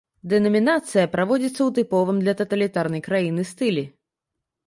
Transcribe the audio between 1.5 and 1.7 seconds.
ў